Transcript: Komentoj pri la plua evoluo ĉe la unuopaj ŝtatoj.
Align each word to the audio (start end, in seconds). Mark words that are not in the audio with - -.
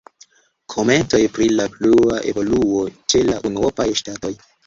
Komentoj 0.73 1.19
pri 1.35 1.49
la 1.59 1.67
plua 1.75 2.17
evoluo 2.33 2.81
ĉe 3.13 3.23
la 3.31 3.39
unuopaj 3.51 3.89
ŝtatoj. 4.01 4.35